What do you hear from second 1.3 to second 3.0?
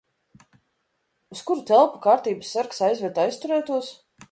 Uz kuru telpu kārtības sargs